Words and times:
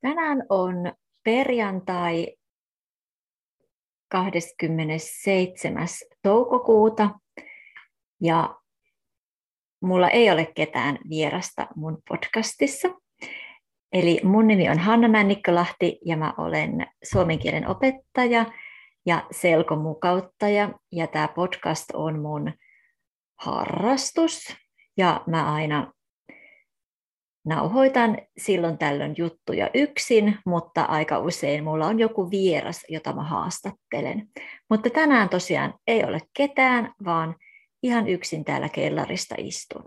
Tänään 0.00 0.42
on 0.48 0.92
perjantai 1.24 2.36
27. 4.08 5.86
toukokuuta 6.22 7.10
ja 8.20 8.56
mulla 9.82 10.08
ei 10.08 10.30
ole 10.30 10.46
ketään 10.54 10.98
vierasta 11.08 11.66
mun 11.76 12.02
podcastissa. 12.08 12.88
Eli 13.92 14.20
mun 14.24 14.46
nimi 14.46 14.70
on 14.70 14.78
Hanna 14.78 15.08
Männikkolahti 15.08 15.98
ja 16.04 16.16
mä 16.16 16.34
olen 16.38 16.86
suomen 17.04 17.38
kielen 17.38 17.68
opettaja 17.68 18.46
ja 19.06 19.26
selkomukauttaja 19.30 20.74
ja 20.92 21.06
tämä 21.06 21.28
podcast 21.28 21.90
on 21.92 22.20
mun 22.20 22.52
harrastus 23.40 24.56
ja 24.96 25.24
mä 25.26 25.54
aina 25.54 25.92
nauhoitan 27.44 28.18
silloin 28.38 28.78
tällöin 28.78 29.14
juttuja 29.18 29.70
yksin, 29.74 30.38
mutta 30.46 30.82
aika 30.82 31.18
usein 31.18 31.64
mulla 31.64 31.86
on 31.86 31.98
joku 31.98 32.30
vieras, 32.30 32.84
jota 32.88 33.12
mä 33.12 33.22
haastattelen. 33.22 34.28
Mutta 34.70 34.90
tänään 34.90 35.28
tosiaan 35.28 35.74
ei 35.86 36.04
ole 36.04 36.18
ketään, 36.36 36.94
vaan 37.04 37.36
ihan 37.82 38.08
yksin 38.08 38.44
täällä 38.44 38.68
kellarista 38.68 39.34
istun. 39.38 39.84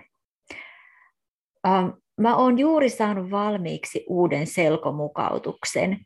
Ähm, 1.67 1.89
mä 2.21 2.35
oon 2.35 2.59
juuri 2.59 2.89
saanut 2.89 3.31
valmiiksi 3.31 4.05
uuden 4.09 4.48
selkomukautuksen. 4.48 5.99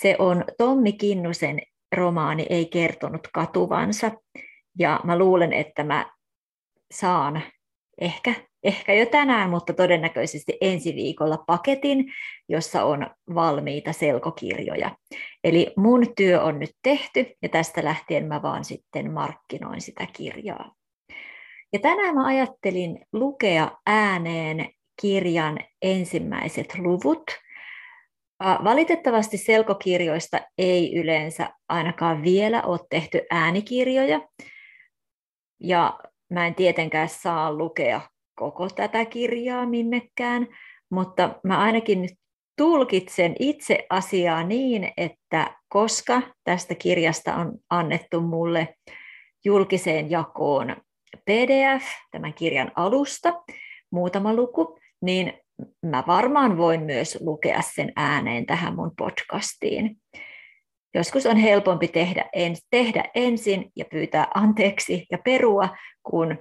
Se 0.00 0.16
on 0.18 0.44
Tommi 0.58 0.92
Kinnusen 0.92 1.60
romaani 1.96 2.46
Ei 2.50 2.66
kertonut 2.66 3.28
katuvansa. 3.34 4.10
Ja 4.78 5.00
mä 5.04 5.18
luulen, 5.18 5.52
että 5.52 5.84
mä 5.84 6.12
saan 6.92 7.42
ehkä 8.00 8.34
ehkä 8.62 8.94
jo 8.94 9.06
tänään, 9.06 9.50
mutta 9.50 9.72
todennäköisesti 9.72 10.56
ensi 10.60 10.94
viikolla 10.94 11.38
paketin, 11.46 12.12
jossa 12.48 12.84
on 12.84 13.10
valmiita 13.34 13.92
selkokirjoja. 13.92 14.96
Eli 15.44 15.72
mun 15.76 16.14
työ 16.16 16.42
on 16.42 16.58
nyt 16.58 16.72
tehty 16.82 17.26
ja 17.42 17.48
tästä 17.48 17.84
lähtien 17.84 18.26
mä 18.26 18.42
vaan 18.42 18.64
sitten 18.64 19.12
markkinoin 19.12 19.80
sitä 19.80 20.06
kirjaa. 20.12 20.74
Ja 21.72 21.78
tänään 21.78 22.14
mä 22.14 22.26
ajattelin 22.26 23.06
lukea 23.12 23.70
ääneen 23.86 24.70
kirjan 25.00 25.58
ensimmäiset 25.82 26.78
luvut. 26.78 27.22
Valitettavasti 28.64 29.36
selkokirjoista 29.36 30.40
ei 30.58 30.96
yleensä 30.96 31.50
ainakaan 31.68 32.22
vielä 32.22 32.62
ole 32.62 32.80
tehty 32.90 33.20
äänikirjoja. 33.30 34.20
Ja 35.60 35.98
mä 36.30 36.46
en 36.46 36.54
tietenkään 36.54 37.08
saa 37.08 37.52
lukea 37.52 38.00
koko 38.34 38.68
tätä 38.68 39.04
kirjaa 39.04 39.66
minnekään, 39.66 40.46
mutta 40.90 41.40
mä 41.44 41.58
ainakin 41.58 42.02
nyt 42.02 42.12
tulkitsen 42.56 43.34
itse 43.38 43.86
asiaa 43.90 44.42
niin, 44.42 44.92
että 44.96 45.56
koska 45.68 46.22
tästä 46.44 46.74
kirjasta 46.74 47.34
on 47.34 47.58
annettu 47.70 48.20
mulle 48.20 48.74
julkiseen 49.44 50.10
jakoon 50.10 50.76
PDF, 51.24 51.84
tämän 52.10 52.34
kirjan 52.34 52.72
alusta, 52.76 53.42
muutama 53.90 54.34
luku, 54.34 54.78
niin 55.02 55.32
mä 55.86 56.04
varmaan 56.06 56.56
voin 56.56 56.82
myös 56.82 57.18
lukea 57.20 57.62
sen 57.62 57.92
ääneen 57.96 58.46
tähän 58.46 58.74
mun 58.74 58.92
podcastiin. 58.98 59.96
Joskus 60.94 61.26
on 61.26 61.36
helpompi 61.36 61.88
tehdä, 61.88 62.24
ens, 62.32 62.66
tehdä 62.70 63.04
ensin 63.14 63.72
ja 63.76 63.84
pyytää 63.84 64.28
anteeksi 64.34 65.06
ja 65.10 65.18
perua, 65.18 65.68
kun 66.02 66.38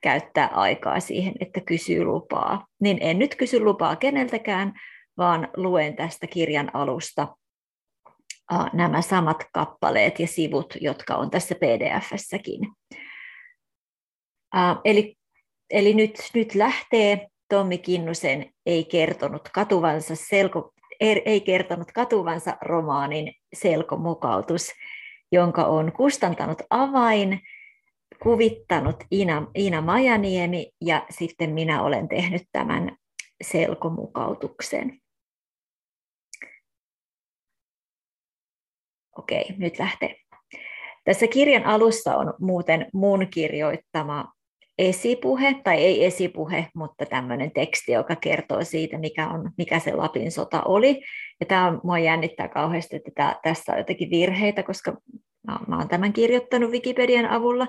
käyttää 0.00 0.46
aikaa 0.46 1.00
siihen, 1.00 1.34
että 1.40 1.60
kysyy 1.60 2.04
lupaa. 2.04 2.66
Niin 2.80 2.98
en 3.00 3.18
nyt 3.18 3.34
kysy 3.34 3.60
lupaa 3.60 3.96
keneltäkään, 3.96 4.72
vaan 5.18 5.48
luen 5.56 5.96
tästä 5.96 6.26
kirjan 6.26 6.70
alusta 6.74 7.28
nämä 8.72 9.02
samat 9.02 9.44
kappaleet 9.52 10.20
ja 10.20 10.26
sivut, 10.26 10.74
jotka 10.80 11.14
on 11.14 11.30
tässä 11.30 11.54
PDF-säkin. 11.54 12.60
Eli, 14.84 15.16
eli 15.70 15.94
nyt, 15.94 16.30
nyt 16.34 16.54
lähtee 16.54 17.26
Tommi 17.48 17.78
Kinnusen 17.78 18.50
Ei 18.66 18.84
kertonut 18.84 19.48
katuvansa, 19.54 20.14
selko, 20.16 20.72
er, 21.00 21.20
ei 21.24 21.40
kertonut 21.40 21.92
katuvansa 21.92 22.56
romaanin 22.62 23.34
selkomukautus, 23.54 24.72
jonka 25.32 25.64
on 25.64 25.92
kustantanut 25.92 26.62
Avain 26.70 27.40
kuvittanut 28.22 28.96
Iina, 29.12 29.46
Iina 29.58 29.80
Majaniemi 29.80 30.72
ja 30.80 31.06
sitten 31.10 31.50
minä 31.50 31.82
olen 31.82 32.08
tehnyt 32.08 32.42
tämän 32.52 32.96
selkomukautuksen. 33.42 35.00
Okei, 39.18 39.54
nyt 39.58 39.78
lähtee. 39.78 40.16
Tässä 41.04 41.26
kirjan 41.26 41.64
alussa 41.64 42.16
on 42.16 42.34
muuten 42.40 42.86
mun 42.92 43.26
kirjoittama 43.30 44.32
esipuhe, 44.78 45.54
tai 45.64 45.76
ei 45.76 46.04
esipuhe, 46.04 46.66
mutta 46.74 47.06
tämmöinen 47.06 47.50
teksti, 47.50 47.92
joka 47.92 48.16
kertoo 48.16 48.64
siitä, 48.64 48.98
mikä, 48.98 49.28
on, 49.28 49.50
mikä 49.58 49.78
se 49.78 49.94
Lapin 49.94 50.32
sota 50.32 50.62
oli. 50.62 51.02
Ja 51.40 51.46
tämä 51.46 51.66
on, 51.66 51.80
mua 51.84 51.98
jännittää 51.98 52.48
kauheasti, 52.48 52.96
että 52.96 53.38
tässä 53.42 53.72
on 53.72 53.78
jotakin 53.78 54.10
virheitä, 54.10 54.62
koska 54.62 54.96
mä, 55.46 55.58
mä 55.68 55.76
olen 55.76 55.88
tämän 55.88 56.12
kirjoittanut 56.12 56.70
Wikipedian 56.70 57.26
avulla, 57.26 57.66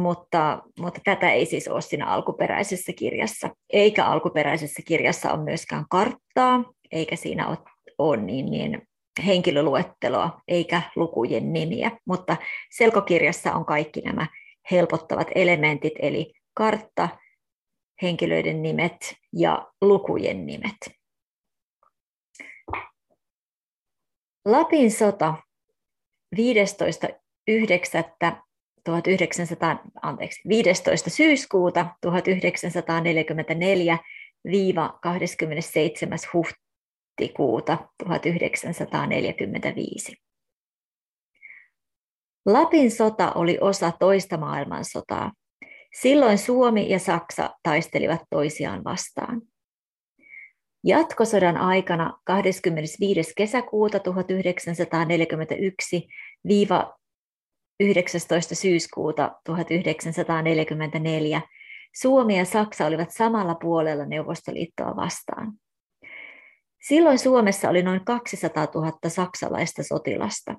mutta, 0.00 0.62
mutta 0.78 1.00
tätä 1.04 1.32
ei 1.32 1.46
siis 1.46 1.68
ole 1.68 1.80
siinä 1.80 2.06
alkuperäisessä 2.06 2.92
kirjassa. 2.92 3.50
Eikä 3.72 4.04
alkuperäisessä 4.04 4.82
kirjassa 4.86 5.32
ole 5.32 5.44
myöskään 5.44 5.84
karttaa, 5.90 6.64
eikä 6.92 7.16
siinä 7.16 7.48
ole, 7.48 7.58
ole 7.98 8.16
niin, 8.16 8.50
niin 8.50 8.88
henkilöluetteloa 9.26 10.40
eikä 10.48 10.82
lukujen 10.96 11.52
nimiä, 11.52 11.90
mutta 12.06 12.36
selkokirjassa 12.70 13.54
on 13.54 13.64
kaikki 13.64 14.00
nämä 14.00 14.26
helpottavat 14.70 15.28
elementit, 15.34 15.92
eli 15.98 16.32
kartta, 16.54 17.08
henkilöiden 18.02 18.62
nimet 18.62 19.14
ja 19.32 19.72
lukujen 19.80 20.46
nimet. 20.46 20.76
Lapin 24.44 24.90
sota 24.90 25.34
15.9. 26.36 28.49
1900, 28.84 29.82
anteeksi, 30.02 30.40
15. 30.48 31.10
syyskuuta 31.10 31.86
1944 32.00 33.98
27. 35.02 36.18
huhtikuuta 36.32 37.78
1945. 38.04 40.16
Lapin 42.46 42.90
sota 42.90 43.32
oli 43.32 43.58
osa 43.60 43.92
toista 43.98 44.36
maailmansotaa. 44.36 45.32
Silloin 46.00 46.38
Suomi 46.38 46.90
ja 46.90 46.98
Saksa 46.98 47.50
taistelivat 47.62 48.20
toisiaan 48.30 48.84
vastaan. 48.84 49.42
Jatkosodan 50.84 51.56
aikana 51.56 52.18
25. 52.24 53.32
kesäkuuta 53.36 53.98
1941 53.98 56.08
19. 57.80 58.54
syyskuuta 58.54 59.30
1944 59.44 61.40
Suomi 62.00 62.38
ja 62.38 62.44
Saksa 62.44 62.86
olivat 62.86 63.10
samalla 63.10 63.54
puolella 63.54 64.06
Neuvostoliittoa 64.06 64.96
vastaan. 64.96 65.52
Silloin 66.82 67.18
Suomessa 67.18 67.68
oli 67.68 67.82
noin 67.82 68.04
200 68.04 68.68
000 68.74 68.92
saksalaista 69.08 69.82
sotilasta. 69.82 70.54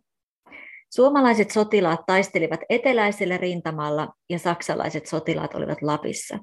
Suomalaiset 0.93 1.51
sotilaat 1.51 1.99
taistelivat 2.05 2.59
eteläisellä 2.69 3.37
rintamalla 3.37 4.07
ja 4.29 4.39
saksalaiset 4.39 5.05
sotilaat 5.05 5.55
olivat 5.55 5.81
Lapissa. 5.81 6.39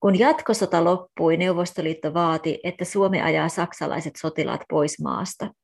Kun 0.00 0.18
jatkosota 0.18 0.84
loppui, 0.84 1.36
Neuvostoliitto 1.36 2.14
vaati, 2.14 2.60
että 2.64 2.84
Suomi 2.84 3.22
ajaa 3.22 3.48
saksalaiset 3.48 4.16
sotilaat 4.16 4.60
pois 4.70 5.00
maasta– 5.00 5.50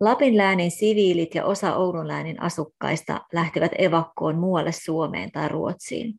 Lapin 0.00 0.36
läänin 0.36 0.70
siviilit 0.70 1.34
ja 1.34 1.44
osa 1.44 1.76
Oulun 1.76 2.08
läänin 2.08 2.42
asukkaista 2.42 3.20
lähtivät 3.32 3.72
evakkoon 3.78 4.38
muualle 4.38 4.72
Suomeen 4.72 5.32
tai 5.32 5.48
Ruotsiin. 5.48 6.14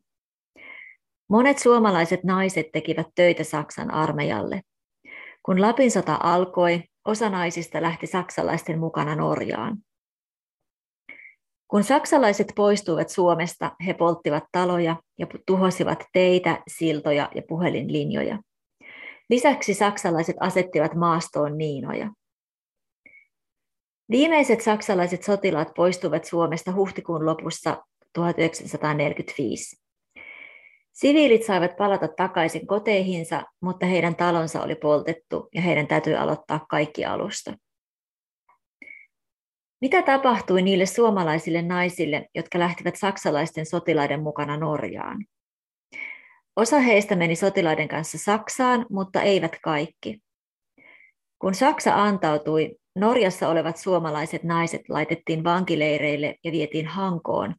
Monet 1.28 1.58
suomalaiset 1.58 2.24
naiset 2.24 2.66
tekivät 2.72 3.06
töitä 3.14 3.44
Saksan 3.44 3.90
armeijalle. 3.90 4.62
Kun 5.42 5.60
Lapin 5.60 5.90
sota 5.90 6.18
alkoi, 6.22 6.82
osa 7.04 7.30
naisista 7.30 7.82
lähti 7.82 8.06
saksalaisten 8.06 8.78
mukana 8.78 9.14
Norjaan. 9.14 9.78
Kun 11.68 11.84
saksalaiset 11.84 12.52
poistuivat 12.56 13.08
Suomesta, 13.08 13.72
he 13.86 13.94
polttivat 13.94 14.44
taloja 14.52 14.96
ja 15.18 15.26
tuhosivat 15.46 16.04
teitä, 16.12 16.62
siltoja 16.68 17.30
ja 17.34 17.42
puhelinlinjoja. 17.48 18.38
Lisäksi 19.30 19.74
saksalaiset 19.74 20.36
asettivat 20.40 20.94
maastoon 20.94 21.56
miinoja. 21.56 22.10
Viimeiset 24.12 24.60
saksalaiset 24.60 25.22
sotilaat 25.22 25.74
poistuivat 25.74 26.24
Suomesta 26.24 26.72
huhtikuun 26.72 27.26
lopussa 27.26 27.84
1945. 28.12 29.82
Siviilit 30.92 31.44
saivat 31.44 31.76
palata 31.76 32.08
takaisin 32.08 32.66
koteihinsa, 32.66 33.42
mutta 33.60 33.86
heidän 33.86 34.16
talonsa 34.16 34.62
oli 34.62 34.74
poltettu 34.74 35.48
ja 35.54 35.62
heidän 35.62 35.86
täytyi 35.86 36.14
aloittaa 36.14 36.66
kaikki 36.70 37.04
alusta. 37.04 37.54
Mitä 39.80 40.02
tapahtui 40.02 40.62
niille 40.62 40.86
suomalaisille 40.86 41.62
naisille, 41.62 42.26
jotka 42.34 42.58
lähtivät 42.58 42.96
saksalaisten 42.96 43.66
sotilaiden 43.66 44.22
mukana 44.22 44.56
Norjaan? 44.56 45.26
Osa 46.56 46.78
heistä 46.78 47.16
meni 47.16 47.36
sotilaiden 47.36 47.88
kanssa 47.88 48.18
Saksaan, 48.18 48.86
mutta 48.90 49.22
eivät 49.22 49.56
kaikki. 49.62 50.22
Kun 51.38 51.54
Saksa 51.54 51.94
antautui, 51.94 52.81
Norjassa 52.94 53.48
olevat 53.48 53.76
suomalaiset 53.76 54.42
naiset 54.42 54.88
laitettiin 54.88 55.44
vankileireille 55.44 56.34
ja 56.44 56.52
vietiin 56.52 56.86
Hankoon, 56.86 57.54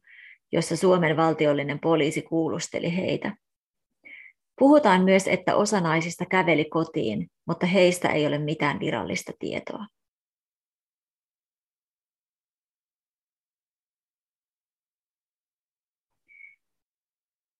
jossa 0.52 0.76
Suomen 0.76 1.16
valtiollinen 1.16 1.80
poliisi 1.80 2.22
kuulusteli 2.22 2.96
heitä. 2.96 3.36
Puhutaan 4.58 5.04
myös, 5.04 5.28
että 5.28 5.56
osa 5.56 5.80
naisista 5.80 6.26
käveli 6.26 6.64
kotiin, 6.64 7.30
mutta 7.46 7.66
heistä 7.66 8.08
ei 8.08 8.26
ole 8.26 8.38
mitään 8.38 8.80
virallista 8.80 9.32
tietoa. 9.38 9.86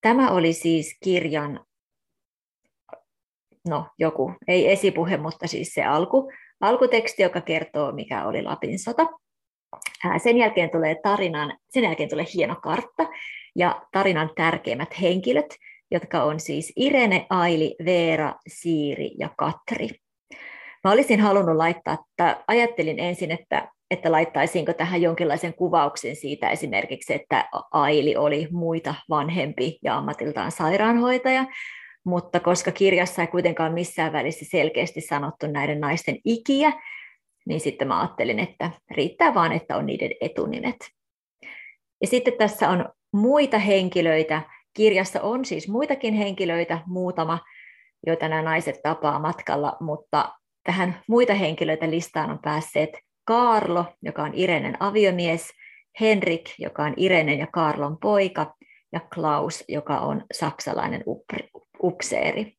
Tämä 0.00 0.30
oli 0.30 0.52
siis 0.52 0.96
kirjan, 1.04 1.64
no 3.68 3.88
joku, 3.98 4.32
ei 4.48 4.72
esipuhe, 4.72 5.16
mutta 5.16 5.46
siis 5.46 5.74
se 5.74 5.84
alku, 5.84 6.32
alkuteksti, 6.64 7.22
joka 7.22 7.40
kertoo, 7.40 7.93
mikä 7.93 8.26
oli 8.26 8.43
Lapin 8.43 8.78
sota. 8.78 9.06
Sen 10.22 10.37
jälkeen 10.37 10.70
tulee 10.70 10.96
tarinan, 11.02 11.58
sen 11.70 11.82
jälkeen 11.84 12.08
tulee 12.08 12.26
hieno 12.34 12.56
kartta 12.62 13.06
ja 13.56 13.82
tarinan 13.93 14.31
tärkeimmät 14.37 15.00
henkilöt, 15.00 15.56
jotka 15.90 16.22
on 16.22 16.40
siis 16.40 16.72
Irene, 16.76 17.26
Aili, 17.31 17.76
Veera, 17.84 18.34
Siiri 18.49 19.11
ja 19.19 19.28
Katri. 19.38 19.88
Mä 20.84 20.93
olisin 20.93 21.20
halunnut 21.20 21.56
laittaa, 21.56 21.96
että 22.11 22.44
ajattelin 22.49 22.99
ensin, 22.99 23.31
että, 23.31 23.69
että 23.90 24.12
laittaisinko 24.12 24.72
tähän 24.72 25.02
jonkinlaisen 25.02 25.55
kuvauksen 25.55 26.17
siitä 26.17 26.50
esimerkiksi, 26.50 27.14
että 27.14 27.49
Aili 27.72 28.17
oli 28.17 28.49
muita 28.50 28.94
vanhempi 29.10 29.78
ja 29.82 29.96
ammatiltaan 29.96 30.52
sairaanhoitaja, 30.52 31.46
mutta 32.04 32.40
koska 32.40 32.72
kirjassa 32.72 33.22
ei 33.22 33.28
kuitenkaan 33.28 33.72
missään 33.72 34.12
välissä 34.12 34.44
selkeästi 34.50 35.00
sanottu 35.00 35.46
näiden 35.46 35.80
naisten 35.80 36.18
ikiä, 36.24 36.72
niin 37.46 37.60
sitten 37.60 37.88
mä 37.88 38.00
ajattelin, 38.00 38.38
että 38.38 38.70
riittää 38.90 39.34
vaan, 39.34 39.52
että 39.52 39.76
on 39.76 39.86
niiden 39.86 40.10
etunimet. 40.20 40.76
Ja 42.00 42.06
sitten 42.06 42.34
tässä 42.38 42.70
on 42.70 42.88
muita 43.12 43.58
henkilöitä. 43.58 44.42
Kirjassa 44.74 45.22
on 45.22 45.44
siis 45.44 45.68
muitakin 45.68 46.14
henkilöitä, 46.14 46.80
muutama, 46.86 47.38
joita 48.06 48.28
nämä 48.28 48.42
naiset 48.42 48.82
tapaa 48.82 49.18
matkalla, 49.18 49.76
mutta 49.80 50.32
tähän 50.64 51.00
muita 51.08 51.34
henkilöitä 51.34 51.90
listaan 51.90 52.30
on 52.30 52.38
päässeet 52.42 52.90
Kaarlo, 53.24 53.84
joka 54.02 54.22
on 54.22 54.30
Irenen 54.34 54.76
aviomies, 54.80 55.50
Henrik, 56.00 56.50
joka 56.58 56.82
on 56.82 56.94
Irenen 56.96 57.38
ja 57.38 57.46
Karlon 57.46 57.98
poika, 57.98 58.54
ja 58.92 59.00
Klaus, 59.14 59.64
joka 59.68 59.98
on 59.98 60.24
saksalainen 60.32 61.02
upseeri. 61.84 62.56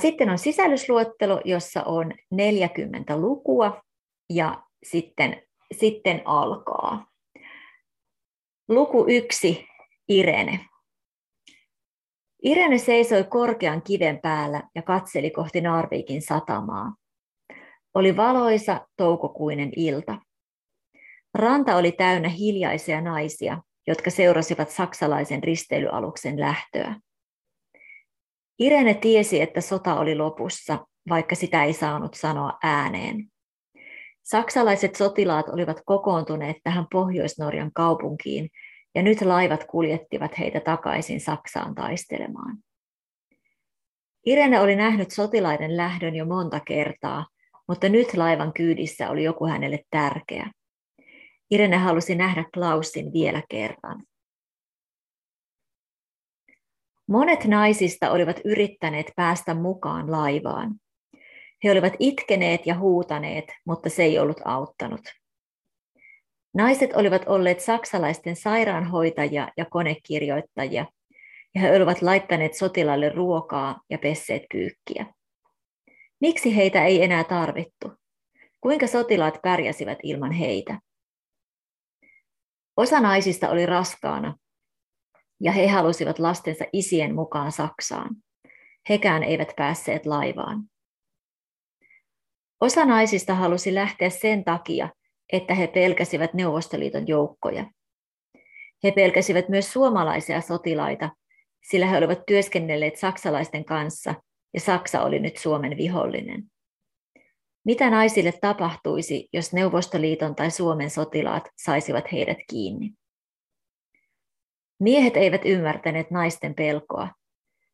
Sitten 0.00 0.30
on 0.30 0.38
sisällysluettelo, 0.38 1.40
jossa 1.44 1.82
on 1.82 2.12
40 2.30 3.16
lukua 3.16 3.82
ja 4.30 4.62
sitten, 4.82 5.42
sitten 5.72 6.22
alkaa. 6.24 7.06
Luku 8.68 9.04
yksi, 9.08 9.66
Irene. 10.08 10.60
Irene 12.42 12.78
seisoi 12.78 13.24
korkean 13.24 13.82
kiven 13.82 14.20
päällä 14.22 14.62
ja 14.74 14.82
katseli 14.82 15.30
kohti 15.30 15.60
Narvikin 15.60 16.22
satamaa. 16.22 16.94
Oli 17.94 18.16
valoisa 18.16 18.86
toukokuinen 18.96 19.72
ilta. 19.76 20.18
Ranta 21.34 21.76
oli 21.76 21.92
täynnä 21.92 22.28
hiljaisia 22.28 23.00
naisia, 23.00 23.62
jotka 23.86 24.10
seurasivat 24.10 24.70
saksalaisen 24.70 25.42
risteilyaluksen 25.42 26.40
lähtöä. 26.40 26.96
Irene 28.58 28.94
tiesi, 28.94 29.40
että 29.40 29.60
sota 29.60 29.98
oli 29.98 30.14
lopussa, 30.14 30.86
vaikka 31.08 31.34
sitä 31.34 31.64
ei 31.64 31.72
saanut 31.72 32.14
sanoa 32.14 32.58
ääneen. 32.62 33.28
Saksalaiset 34.22 34.94
sotilaat 34.94 35.48
olivat 35.48 35.80
kokoontuneet 35.86 36.56
tähän 36.62 36.86
Pohjois-Norjan 36.92 37.70
kaupunkiin, 37.74 38.50
ja 38.94 39.02
nyt 39.02 39.22
laivat 39.22 39.64
kuljettivat 39.64 40.38
heitä 40.38 40.60
takaisin 40.60 41.20
Saksaan 41.20 41.74
taistelemaan. 41.74 42.58
Irene 44.26 44.60
oli 44.60 44.76
nähnyt 44.76 45.10
sotilaiden 45.10 45.76
lähdön 45.76 46.14
jo 46.14 46.24
monta 46.24 46.60
kertaa, 46.60 47.26
mutta 47.68 47.88
nyt 47.88 48.14
laivan 48.14 48.52
kyydissä 48.52 49.10
oli 49.10 49.24
joku 49.24 49.46
hänelle 49.46 49.78
tärkeä. 49.90 50.50
Irene 51.50 51.76
halusi 51.76 52.14
nähdä 52.14 52.44
Klausin 52.54 53.12
vielä 53.12 53.42
kerran. 53.48 54.02
Monet 57.08 57.44
naisista 57.44 58.10
olivat 58.10 58.40
yrittäneet 58.44 59.06
päästä 59.16 59.54
mukaan 59.54 60.10
laivaan. 60.10 60.74
He 61.64 61.70
olivat 61.72 61.92
itkeneet 61.98 62.66
ja 62.66 62.78
huutaneet, 62.78 63.44
mutta 63.66 63.90
se 63.90 64.02
ei 64.02 64.18
ollut 64.18 64.40
auttanut. 64.44 65.00
Naiset 66.54 66.90
olivat 66.92 67.22
olleet 67.26 67.60
saksalaisten 67.60 68.36
sairaanhoitajia 68.36 69.48
ja 69.56 69.64
konekirjoittajia, 69.64 70.86
ja 71.54 71.60
he 71.60 71.76
olivat 71.76 72.02
laittaneet 72.02 72.54
sotilaille 72.54 73.08
ruokaa 73.08 73.80
ja 73.90 73.98
pesseet 73.98 74.42
pyykkiä. 74.52 75.06
Miksi 76.20 76.56
heitä 76.56 76.84
ei 76.84 77.02
enää 77.02 77.24
tarvittu? 77.24 77.92
Kuinka 78.60 78.86
sotilaat 78.86 79.38
pärjäsivät 79.42 79.98
ilman 80.02 80.32
heitä? 80.32 80.80
Osa 82.76 83.00
naisista 83.00 83.50
oli 83.50 83.66
raskaana, 83.66 84.36
ja 85.40 85.52
he 85.52 85.66
halusivat 85.66 86.18
lastensa 86.18 86.64
isien 86.72 87.14
mukaan 87.14 87.52
Saksaan. 87.52 88.16
Hekään 88.88 89.22
eivät 89.22 89.52
päässeet 89.56 90.06
laivaan. 90.06 90.64
Osa 92.60 92.84
naisista 92.84 93.34
halusi 93.34 93.74
lähteä 93.74 94.10
sen 94.10 94.44
takia, 94.44 94.88
että 95.32 95.54
he 95.54 95.66
pelkäsivät 95.66 96.34
Neuvostoliiton 96.34 97.08
joukkoja. 97.08 97.70
He 98.84 98.92
pelkäsivät 98.92 99.48
myös 99.48 99.72
suomalaisia 99.72 100.40
sotilaita, 100.40 101.10
sillä 101.70 101.86
he 101.86 101.98
olivat 101.98 102.26
työskennelleet 102.26 102.96
saksalaisten 102.96 103.64
kanssa 103.64 104.14
ja 104.54 104.60
Saksa 104.60 105.02
oli 105.02 105.18
nyt 105.18 105.36
Suomen 105.36 105.76
vihollinen. 105.76 106.53
Mitä 107.64 107.90
naisille 107.90 108.32
tapahtuisi, 108.40 109.28
jos 109.32 109.52
Neuvostoliiton 109.52 110.34
tai 110.34 110.50
Suomen 110.50 110.90
sotilaat 110.90 111.48
saisivat 111.56 112.12
heidät 112.12 112.38
kiinni? 112.50 112.92
Miehet 114.80 115.16
eivät 115.16 115.40
ymmärtäneet 115.44 116.10
naisten 116.10 116.54
pelkoa. 116.54 117.08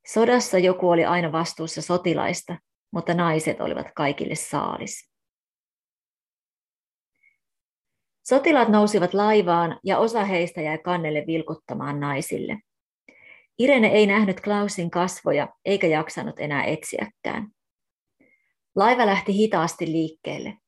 Sodassa 0.06 0.58
joku 0.58 0.90
oli 0.90 1.04
aina 1.04 1.32
vastuussa 1.32 1.82
sotilaista, 1.82 2.58
mutta 2.92 3.14
naiset 3.14 3.60
olivat 3.60 3.86
kaikille 3.96 4.34
saalis. 4.34 5.10
Sotilaat 8.28 8.68
nousivat 8.68 9.14
laivaan 9.14 9.80
ja 9.84 9.98
osa 9.98 10.24
heistä 10.24 10.60
jäi 10.60 10.78
kannelle 10.78 11.24
vilkuttamaan 11.26 12.00
naisille. 12.00 12.58
Irene 13.58 13.88
ei 13.88 14.06
nähnyt 14.06 14.40
Klausin 14.40 14.90
kasvoja 14.90 15.48
eikä 15.64 15.86
jaksanut 15.86 16.34
enää 16.38 16.64
etsiäkään. 16.64 17.48
Laiva 18.76 19.06
lähti 19.06 19.32
hitaasti 19.32 19.86
liikkeelle. 19.86 20.58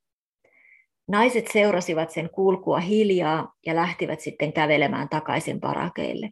Naiset 1.09 1.49
seurasivat 1.53 2.11
sen 2.11 2.31
kulkua 2.31 2.81
hiljaa 2.81 3.55
ja 3.67 3.75
lähtivät 3.75 4.21
sitten 4.21 4.53
kävelemään 4.53 5.09
takaisin 5.09 5.61
parakeille. 5.61 6.31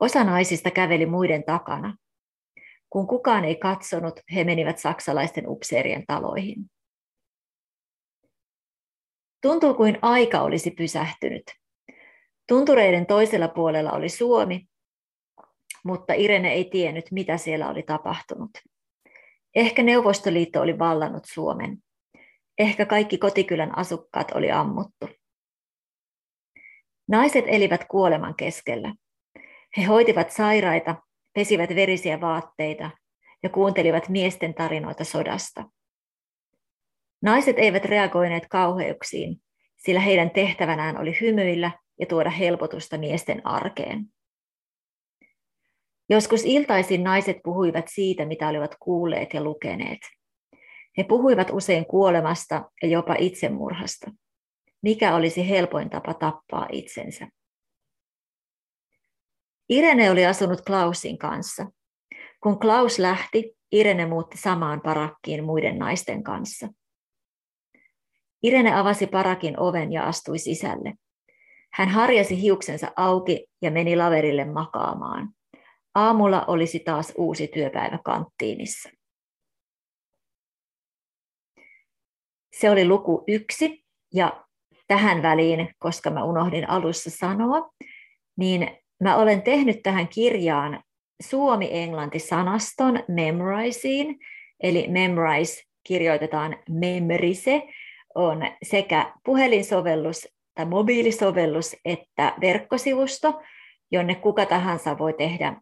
Osa 0.00 0.24
naisista 0.24 0.70
käveli 0.70 1.06
muiden 1.06 1.44
takana. 1.44 1.96
Kun 2.90 3.06
kukaan 3.06 3.44
ei 3.44 3.56
katsonut, 3.56 4.20
he 4.34 4.44
menivät 4.44 4.78
saksalaisten 4.78 5.48
upseerien 5.48 6.04
taloihin. 6.06 6.70
Tuntuu 9.42 9.74
kuin 9.74 9.98
aika 10.02 10.40
olisi 10.40 10.70
pysähtynyt. 10.70 11.44
Tuntureiden 12.48 13.06
toisella 13.06 13.48
puolella 13.48 13.92
oli 13.92 14.08
Suomi, 14.08 14.66
mutta 15.84 16.12
Irene 16.12 16.52
ei 16.52 16.64
tiennyt, 16.64 17.04
mitä 17.10 17.36
siellä 17.36 17.68
oli 17.68 17.82
tapahtunut. 17.82 18.50
Ehkä 19.56 19.82
Neuvostoliitto 19.82 20.60
oli 20.60 20.78
vallannut 20.78 21.24
Suomen. 21.24 21.78
Ehkä 22.58 22.86
kaikki 22.86 23.18
kotikylän 23.18 23.78
asukkaat 23.78 24.32
oli 24.34 24.50
ammuttu. 24.50 25.08
Naiset 27.08 27.44
elivät 27.48 27.84
kuoleman 27.88 28.34
keskellä. 28.34 28.94
He 29.76 29.82
hoitivat 29.82 30.30
sairaita, 30.30 30.94
pesivät 31.34 31.70
verisiä 31.70 32.20
vaatteita 32.20 32.90
ja 33.42 33.48
kuuntelivat 33.48 34.08
miesten 34.08 34.54
tarinoita 34.54 35.04
sodasta. 35.04 35.64
Naiset 37.22 37.58
eivät 37.58 37.84
reagoineet 37.84 38.46
kauheuksiin, 38.50 39.40
sillä 39.76 40.00
heidän 40.00 40.30
tehtävänään 40.30 41.00
oli 41.00 41.20
hymyillä 41.20 41.70
ja 42.00 42.06
tuoda 42.06 42.30
helpotusta 42.30 42.98
miesten 42.98 43.46
arkeen. 43.46 44.15
Joskus 46.08 46.44
iltaisin 46.44 47.04
naiset 47.04 47.36
puhuivat 47.44 47.84
siitä, 47.88 48.24
mitä 48.24 48.48
olivat 48.48 48.76
kuulleet 48.80 49.34
ja 49.34 49.42
lukeneet. 49.42 49.98
He 50.98 51.04
puhuivat 51.04 51.50
usein 51.52 51.86
kuolemasta 51.86 52.70
ja 52.82 52.88
jopa 52.88 53.14
itsemurhasta. 53.18 54.10
Mikä 54.82 55.14
olisi 55.14 55.48
helpoin 55.48 55.90
tapa 55.90 56.14
tappaa 56.14 56.66
itsensä? 56.72 57.28
Irene 59.68 60.10
oli 60.10 60.26
asunut 60.26 60.60
Klausin 60.60 61.18
kanssa. 61.18 61.66
Kun 62.42 62.58
Klaus 62.58 62.98
lähti, 62.98 63.56
Irene 63.72 64.06
muutti 64.06 64.38
samaan 64.38 64.80
parakkiin 64.80 65.44
muiden 65.44 65.78
naisten 65.78 66.22
kanssa. 66.22 66.68
Irene 68.42 68.74
avasi 68.74 69.06
parakin 69.06 69.60
oven 69.60 69.92
ja 69.92 70.04
astui 70.04 70.38
sisälle. 70.38 70.94
Hän 71.72 71.88
harjasi 71.88 72.42
hiuksensa 72.42 72.92
auki 72.96 73.46
ja 73.62 73.70
meni 73.70 73.96
laverille 73.96 74.44
makaamaan. 74.44 75.35
Aamulla 75.96 76.44
olisi 76.46 76.80
taas 76.80 77.12
uusi 77.16 77.48
työpäivä 77.48 77.98
kanttiinissa. 78.04 78.88
Se 82.56 82.70
oli 82.70 82.88
luku 82.88 83.24
yksi, 83.26 83.84
ja 84.14 84.44
tähän 84.86 85.22
väliin, 85.22 85.68
koska 85.78 86.10
mä 86.10 86.24
unohdin 86.24 86.70
alussa 86.70 87.10
sanoa, 87.10 87.70
niin 88.38 88.70
mä 89.02 89.16
olen 89.16 89.42
tehnyt 89.42 89.82
tähän 89.82 90.08
kirjaan 90.08 90.82
suomi-englanti-sanaston 91.22 93.04
Memorizeen, 93.08 94.16
eli 94.62 94.88
Memorize 94.88 95.62
kirjoitetaan 95.86 96.56
Memorise, 96.70 97.62
on 98.14 98.42
sekä 98.62 99.12
puhelinsovellus 99.24 100.28
tai 100.54 100.64
mobiilisovellus 100.66 101.76
että 101.84 102.34
verkkosivusto, 102.40 103.42
jonne 103.90 104.14
kuka 104.14 104.46
tahansa 104.46 104.98
voi 104.98 105.12
tehdä 105.12 105.60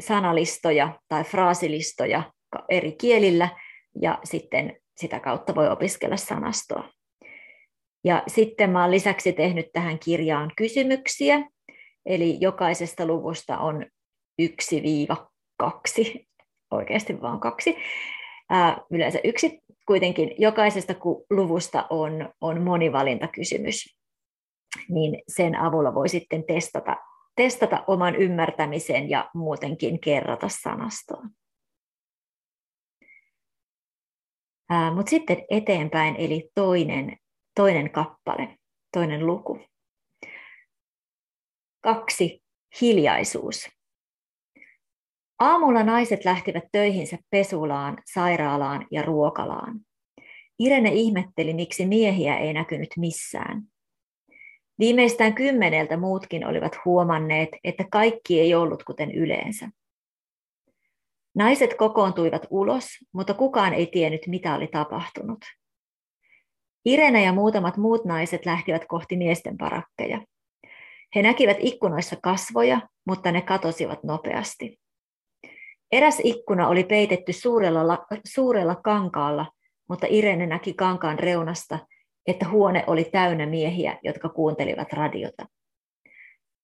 sanalistoja 0.00 0.98
tai 1.08 1.24
fraasilistoja 1.24 2.22
eri 2.68 2.92
kielillä 2.92 3.48
ja 4.02 4.18
sitten 4.24 4.76
sitä 4.96 5.20
kautta 5.20 5.54
voi 5.54 5.68
opiskella 5.68 6.16
sanastoa. 6.16 6.88
Ja 8.04 8.22
sitten 8.26 8.70
mä 8.70 8.80
olen 8.80 8.90
lisäksi 8.90 9.32
tehnyt 9.32 9.66
tähän 9.72 9.98
kirjaan 9.98 10.52
kysymyksiä, 10.56 11.50
eli 12.06 12.36
jokaisesta 12.40 13.06
luvusta 13.06 13.58
on 13.58 13.86
1-2, 14.42 16.24
oikeasti 16.70 17.20
vain 17.20 17.40
kaksi, 17.40 17.76
ää, 18.50 18.78
yleensä 18.90 19.18
yksi. 19.24 19.58
Kuitenkin 19.86 20.34
jokaisesta 20.38 20.94
luvusta 21.30 21.86
on, 21.90 22.28
on 22.40 22.62
monivalintakysymys, 22.62 23.96
niin 24.88 25.22
sen 25.28 25.56
avulla 25.60 25.94
voi 25.94 26.08
sitten 26.08 26.44
testata, 26.44 26.96
testata 27.36 27.84
oman 27.86 28.16
ymmärtämisen 28.16 29.10
ja 29.10 29.30
muutenkin 29.34 30.00
kerrata 30.00 30.48
sanastoa. 30.48 31.22
Mutta 34.94 35.10
sitten 35.10 35.44
eteenpäin, 35.50 36.16
eli 36.16 36.50
toinen, 36.54 37.16
toinen 37.54 37.90
kappale, 37.90 38.58
toinen 38.92 39.26
luku. 39.26 39.60
Kaksi, 41.80 42.42
hiljaisuus. 42.80 43.68
Aamulla 45.38 45.82
naiset 45.82 46.24
lähtivät 46.24 46.64
töihinsä 46.72 47.18
pesulaan, 47.30 48.02
sairaalaan 48.12 48.86
ja 48.90 49.02
ruokalaan. 49.02 49.80
Irene 50.58 50.90
ihmetteli, 50.92 51.54
miksi 51.54 51.86
miehiä 51.86 52.38
ei 52.38 52.52
näkynyt 52.52 52.90
missään. 52.96 53.62
Viimeistään 54.78 55.34
kymmeneltä 55.34 55.96
muutkin 55.96 56.46
olivat 56.46 56.78
huomanneet, 56.84 57.48
että 57.64 57.84
kaikki 57.90 58.40
ei 58.40 58.54
ollut 58.54 58.84
kuten 58.84 59.10
yleensä. 59.10 59.68
Naiset 61.34 61.74
kokoontuivat 61.74 62.46
ulos, 62.50 62.86
mutta 63.12 63.34
kukaan 63.34 63.74
ei 63.74 63.86
tiennyt, 63.86 64.26
mitä 64.26 64.54
oli 64.54 64.66
tapahtunut. 64.66 65.38
Irene 66.84 67.24
ja 67.24 67.32
muutamat 67.32 67.76
muut 67.76 68.04
naiset 68.04 68.46
lähtivät 68.46 68.84
kohti 68.88 69.16
miesten 69.16 69.56
parakkeja. 69.58 70.20
He 71.14 71.22
näkivät 71.22 71.56
ikkunoissa 71.60 72.16
kasvoja, 72.22 72.80
mutta 73.06 73.32
ne 73.32 73.42
katosivat 73.42 74.04
nopeasti. 74.04 74.78
Eräs 75.92 76.20
ikkuna 76.24 76.68
oli 76.68 76.84
peitetty 76.84 77.32
suurella, 77.32 78.06
suurella 78.26 78.74
kankaalla, 78.74 79.46
mutta 79.88 80.06
Irene 80.10 80.46
näki 80.46 80.74
kankaan 80.74 81.18
reunasta, 81.18 81.78
että 82.26 82.48
huone 82.48 82.84
oli 82.86 83.04
täynnä 83.04 83.46
miehiä, 83.46 83.98
jotka 84.02 84.28
kuuntelivat 84.28 84.92
radiota. 84.92 85.46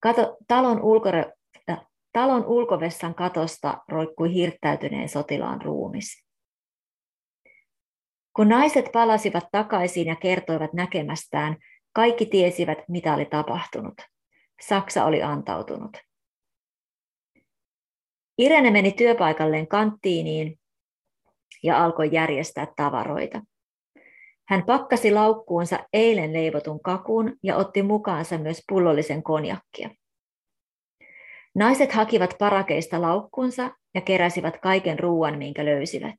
Kato, 0.03 0.37
talon, 0.49 0.83
ulkore, 0.83 1.33
äh, 1.71 1.87
talon 2.13 2.47
ulkovessan 2.47 3.15
katosta 3.15 3.79
roikkui 3.89 4.35
hirttäytyneen 4.35 5.09
sotilaan 5.09 5.63
ruumis. 5.63 6.25
Kun 8.37 8.49
naiset 8.49 8.93
palasivat 8.93 9.45
takaisin 9.53 10.07
ja 10.07 10.17
kertoivat 10.17 10.73
näkemästään, 10.73 11.57
kaikki 11.93 12.27
tiesivät, 12.27 12.79
mitä 12.89 13.15
oli 13.15 13.25
tapahtunut. 13.25 13.95
Saksa 14.61 15.05
oli 15.05 15.23
antautunut. 15.23 15.97
Irene 18.39 18.71
meni 18.71 18.93
työpaikalleen 18.93 19.69
kanttiiniin 19.69 20.61
ja 21.63 21.85
alkoi 21.85 22.09
järjestää 22.13 22.67
tavaroita. 22.77 23.43
Hän 24.51 24.65
pakkasi 24.65 25.13
laukkuunsa 25.13 25.79
eilen 25.93 26.33
leivotun 26.33 26.81
kakun 26.81 27.37
ja 27.43 27.57
otti 27.57 27.83
mukaansa 27.83 28.39
myös 28.39 28.63
pullollisen 28.69 29.23
konjakkia. 29.23 29.91
Naiset 31.55 31.93
hakivat 31.93 32.35
parakeista 32.39 33.01
laukkunsa 33.01 33.71
ja 33.95 34.01
keräsivät 34.01 34.61
kaiken 34.61 34.99
ruoan, 34.99 35.39
minkä 35.39 35.65
löysivät. 35.65 36.17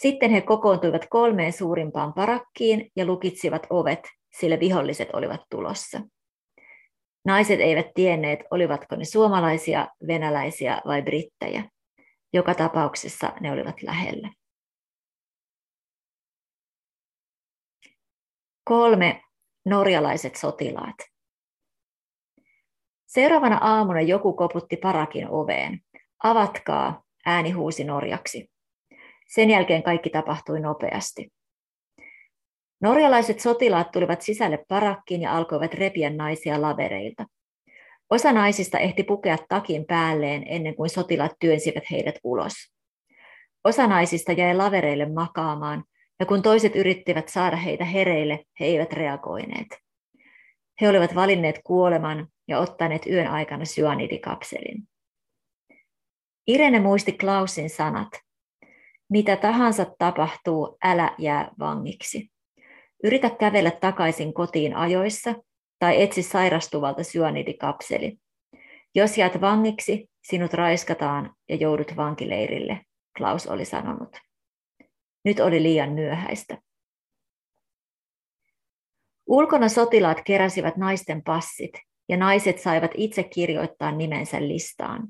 Sitten 0.00 0.30
he 0.30 0.40
kokoontuivat 0.40 1.06
kolmeen 1.10 1.52
suurimpaan 1.52 2.12
parakkiin 2.12 2.90
ja 2.96 3.06
lukitsivat 3.06 3.66
ovet, 3.70 4.08
sillä 4.38 4.60
viholliset 4.60 5.08
olivat 5.12 5.40
tulossa. 5.50 6.00
Naiset 7.24 7.60
eivät 7.60 7.86
tienneet, 7.94 8.40
olivatko 8.50 8.96
ne 8.96 9.04
suomalaisia, 9.04 9.88
venäläisiä 10.06 10.80
vai 10.86 11.02
brittejä. 11.02 11.64
Joka 12.32 12.54
tapauksessa 12.54 13.32
ne 13.40 13.52
olivat 13.52 13.82
lähellä. 13.82 14.28
Kolme 18.68 19.22
norjalaiset 19.64 20.36
sotilaat. 20.36 20.96
Seuraavana 23.06 23.58
aamuna 23.62 24.00
joku 24.00 24.32
koputti 24.32 24.76
parakin 24.76 25.28
oveen. 25.28 25.80
Avatkaa, 26.24 27.02
ääni 27.26 27.50
huusi 27.50 27.84
norjaksi. 27.84 28.50
Sen 29.28 29.50
jälkeen 29.50 29.82
kaikki 29.82 30.10
tapahtui 30.10 30.60
nopeasti. 30.60 31.32
Norjalaiset 32.80 33.40
sotilaat 33.40 33.90
tulivat 33.90 34.22
sisälle 34.22 34.64
parakkiin 34.68 35.20
ja 35.20 35.36
alkoivat 35.36 35.74
repiä 35.74 36.10
naisia 36.10 36.62
lavereilta. 36.62 37.26
Osa 38.10 38.32
naisista 38.32 38.78
ehti 38.78 39.02
pukea 39.02 39.38
takin 39.48 39.84
päälleen 39.86 40.44
ennen 40.46 40.76
kuin 40.76 40.90
sotilaat 40.90 41.32
työnsivät 41.40 41.84
heidät 41.90 42.14
ulos. 42.24 42.52
Osa 43.64 43.86
naisista 43.86 44.32
jäi 44.32 44.56
lavereille 44.56 45.12
makaamaan, 45.12 45.84
ja 46.20 46.26
kun 46.26 46.42
toiset 46.42 46.76
yrittivät 46.76 47.28
saada 47.28 47.56
heitä 47.56 47.84
hereille, 47.84 48.44
he 48.60 48.64
eivät 48.64 48.92
reagoineet. 48.92 49.66
He 50.80 50.88
olivat 50.88 51.14
valinneet 51.14 51.60
kuoleman 51.64 52.28
ja 52.48 52.58
ottaneet 52.58 53.06
yön 53.06 53.26
aikana 53.26 53.64
syanidikapselin. 53.64 54.88
Irene 56.46 56.80
muisti 56.80 57.12
Klausin 57.12 57.70
sanat. 57.70 58.08
Mitä 59.10 59.36
tahansa 59.36 59.86
tapahtuu, 59.98 60.76
älä 60.84 61.14
jää 61.18 61.50
vangiksi. 61.58 62.30
Yritä 63.04 63.30
kävellä 63.30 63.70
takaisin 63.70 64.34
kotiin 64.34 64.76
ajoissa 64.76 65.34
tai 65.78 66.02
etsi 66.02 66.22
sairastuvalta 66.22 67.04
syanidikapseli. 67.04 68.18
Jos 68.94 69.18
jäät 69.18 69.40
vangiksi, 69.40 70.10
sinut 70.22 70.54
raiskataan 70.54 71.34
ja 71.48 71.56
joudut 71.56 71.96
vankileirille, 71.96 72.80
Klaus 73.18 73.46
oli 73.46 73.64
sanonut. 73.64 74.16
Nyt 75.26 75.40
oli 75.40 75.62
liian 75.62 75.92
myöhäistä. 75.92 76.58
Ulkona 79.26 79.68
sotilaat 79.68 80.22
keräsivät 80.24 80.76
naisten 80.76 81.22
passit 81.22 81.70
ja 82.08 82.16
naiset 82.16 82.58
saivat 82.58 82.90
itse 82.94 83.22
kirjoittaa 83.22 83.92
nimensä 83.92 84.48
listaan. 84.48 85.08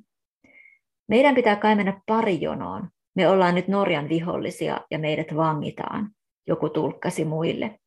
Meidän 1.08 1.34
pitää 1.34 1.56
kai 1.56 1.74
mennä 1.74 2.00
pari 2.06 2.40
jonoon. 2.40 2.88
Me 3.14 3.28
ollaan 3.28 3.54
nyt 3.54 3.68
Norjan 3.68 4.08
vihollisia 4.08 4.80
ja 4.90 4.98
meidät 4.98 5.36
vangitaan, 5.36 6.10
joku 6.46 6.68
tulkkasi 6.68 7.24
muille. 7.24 7.78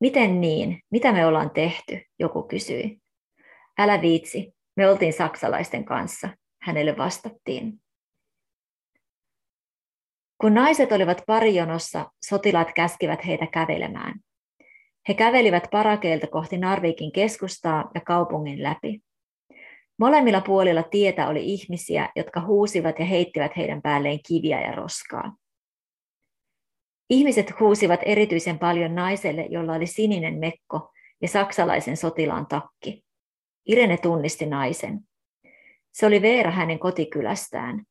Miten 0.00 0.40
niin? 0.40 0.82
Mitä 0.90 1.12
me 1.12 1.26
ollaan 1.26 1.50
tehty? 1.50 2.00
Joku 2.18 2.42
kysyi. 2.42 2.98
Älä 3.78 4.02
viitsi, 4.02 4.54
me 4.76 4.90
oltiin 4.90 5.12
saksalaisten 5.12 5.84
kanssa, 5.84 6.28
hänelle 6.62 6.96
vastattiin. 6.96 7.80
Kun 10.40 10.54
naiset 10.54 10.92
olivat 10.92 11.22
parijonossa, 11.26 12.10
sotilaat 12.22 12.72
käskivät 12.72 13.26
heitä 13.26 13.46
kävelemään. 13.46 14.20
He 15.08 15.14
kävelivät 15.14 15.68
parakeilta 15.70 16.26
kohti 16.26 16.58
Narvikin 16.58 17.12
keskustaa 17.12 17.90
ja 17.94 18.00
kaupungin 18.00 18.62
läpi. 18.62 19.00
Molemmilla 19.98 20.40
puolilla 20.40 20.82
tietä 20.82 21.28
oli 21.28 21.44
ihmisiä, 21.44 22.08
jotka 22.16 22.40
huusivat 22.40 22.98
ja 22.98 23.04
heittivät 23.04 23.56
heidän 23.56 23.82
päälleen 23.82 24.18
kiviä 24.28 24.60
ja 24.60 24.72
roskaa. 24.72 25.36
Ihmiset 27.10 27.60
huusivat 27.60 28.00
erityisen 28.02 28.58
paljon 28.58 28.94
naiselle, 28.94 29.46
jolla 29.50 29.74
oli 29.74 29.86
sininen 29.86 30.38
mekko 30.38 30.92
ja 31.22 31.28
saksalaisen 31.28 31.96
sotilaan 31.96 32.46
takki. 32.46 33.04
Irene 33.66 33.96
tunnisti 33.96 34.46
naisen. 34.46 35.00
Se 35.92 36.06
oli 36.06 36.22
Veera 36.22 36.50
hänen 36.50 36.78
kotikylästään. 36.78 37.82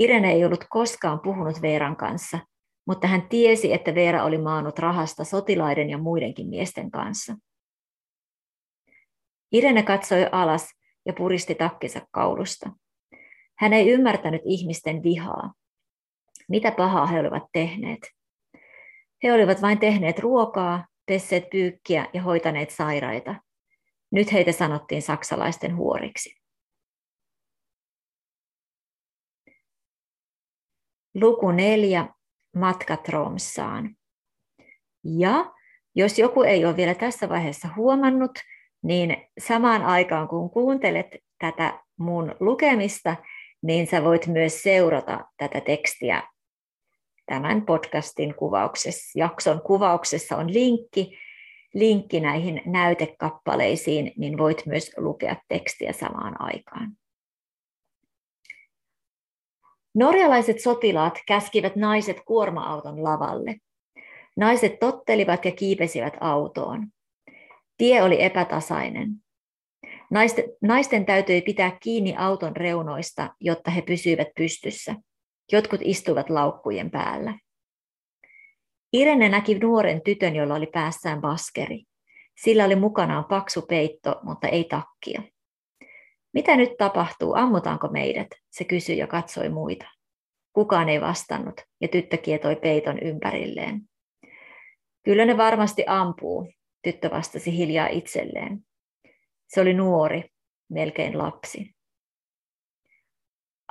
Irene 0.00 0.32
ei 0.32 0.44
ollut 0.44 0.64
koskaan 0.68 1.20
puhunut 1.20 1.62
Veeran 1.62 1.96
kanssa, 1.96 2.38
mutta 2.86 3.06
hän 3.06 3.28
tiesi, 3.28 3.72
että 3.72 3.94
Veera 3.94 4.24
oli 4.24 4.38
maannut 4.38 4.78
rahasta 4.78 5.24
sotilaiden 5.24 5.90
ja 5.90 5.98
muidenkin 5.98 6.48
miesten 6.48 6.90
kanssa. 6.90 7.36
Irene 9.52 9.82
katsoi 9.82 10.26
alas 10.32 10.70
ja 11.06 11.12
puristi 11.12 11.54
takkinsa 11.54 12.00
kaulusta. 12.10 12.70
Hän 13.58 13.72
ei 13.72 13.90
ymmärtänyt 13.90 14.42
ihmisten 14.44 15.02
vihaa. 15.02 15.54
Mitä 16.48 16.72
pahaa 16.72 17.06
he 17.06 17.20
olivat 17.20 17.44
tehneet? 17.52 18.00
He 19.22 19.32
olivat 19.32 19.62
vain 19.62 19.78
tehneet 19.78 20.18
ruokaa, 20.18 20.86
pesseet 21.06 21.50
pyykkiä 21.50 22.06
ja 22.12 22.22
hoitaneet 22.22 22.70
sairaita. 22.70 23.34
Nyt 24.12 24.32
heitä 24.32 24.52
sanottiin 24.52 25.02
saksalaisten 25.02 25.76
huoriksi. 25.76 26.39
Luku 31.14 31.50
neljä, 31.50 32.08
matka 32.56 32.96
Tromsaan. 32.96 33.96
Ja 35.04 35.52
jos 35.94 36.18
joku 36.18 36.42
ei 36.42 36.64
ole 36.64 36.76
vielä 36.76 36.94
tässä 36.94 37.28
vaiheessa 37.28 37.68
huomannut, 37.76 38.38
niin 38.82 39.16
samaan 39.38 39.82
aikaan 39.82 40.28
kun 40.28 40.50
kuuntelet 40.50 41.06
tätä 41.38 41.80
mun 41.98 42.34
lukemista, 42.40 43.16
niin 43.62 43.86
sä 43.86 44.04
voit 44.04 44.26
myös 44.26 44.62
seurata 44.62 45.24
tätä 45.36 45.60
tekstiä 45.60 46.22
tämän 47.26 47.66
podcastin 47.66 48.34
kuvauksessa. 48.34 49.18
Jakson 49.18 49.60
kuvauksessa 49.62 50.36
on 50.36 50.52
linkki, 50.52 51.18
linkki 51.74 52.20
näihin 52.20 52.62
näytekappaleisiin, 52.66 54.12
niin 54.16 54.38
voit 54.38 54.66
myös 54.66 54.92
lukea 54.96 55.36
tekstiä 55.48 55.92
samaan 55.92 56.40
aikaan. 56.40 56.92
Norjalaiset 59.94 60.60
sotilaat 60.60 61.18
käskivät 61.26 61.76
naiset 61.76 62.16
kuorma-auton 62.26 63.04
lavalle. 63.04 63.56
Naiset 64.36 64.78
tottelivat 64.80 65.44
ja 65.44 65.52
kiipesivät 65.52 66.16
autoon. 66.20 66.86
Tie 67.76 68.02
oli 68.02 68.22
epätasainen. 68.22 69.08
Naisten, 70.10 70.44
naisten 70.62 71.06
täytyi 71.06 71.42
pitää 71.42 71.78
kiinni 71.82 72.16
auton 72.16 72.56
reunoista, 72.56 73.34
jotta 73.40 73.70
he 73.70 73.82
pysyivät 73.82 74.28
pystyssä. 74.36 74.94
Jotkut 75.52 75.80
istuivat 75.84 76.30
laukkujen 76.30 76.90
päällä. 76.90 77.38
Irene 78.92 79.28
näki 79.28 79.58
nuoren 79.58 80.02
tytön, 80.02 80.36
jolla 80.36 80.54
oli 80.54 80.66
päässään 80.66 81.20
baskeri. 81.20 81.84
Sillä 82.42 82.64
oli 82.64 82.76
mukanaan 82.76 83.24
paksu 83.24 83.62
peitto, 83.62 84.20
mutta 84.22 84.48
ei 84.48 84.64
takkia. 84.64 85.22
Mitä 86.32 86.56
nyt 86.56 86.76
tapahtuu, 86.78 87.34
ammutaanko 87.34 87.88
meidät? 87.88 88.28
Se 88.50 88.64
kysyi 88.64 88.98
ja 88.98 89.06
katsoi 89.06 89.48
muita. 89.48 89.86
Kukaan 90.52 90.88
ei 90.88 91.00
vastannut, 91.00 91.60
ja 91.80 91.88
tyttö 91.88 92.16
kietoi 92.16 92.56
peiton 92.56 92.98
ympärilleen. 92.98 93.82
Kyllä 95.04 95.24
ne 95.24 95.36
varmasti 95.36 95.84
ampuu, 95.86 96.52
tyttö 96.82 97.10
vastasi 97.10 97.56
hiljaa 97.56 97.86
itselleen. 97.86 98.64
Se 99.48 99.60
oli 99.60 99.74
nuori, 99.74 100.24
melkein 100.70 101.18
lapsi. 101.18 101.74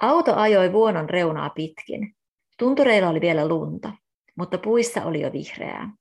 Auto 0.02 0.36
ajoi 0.36 0.74
vuonon 0.74 1.10
reunaa 1.10 1.50
pitkin. 1.50 2.16
Tuntureilla 2.58 3.10
oli 3.10 3.22
vielä 3.22 3.48
lunta, 3.48 3.94
mutta 4.38 4.58
puissa 4.58 5.06
oli 5.06 5.22
jo 5.22 5.32
vihreää. 5.32 5.94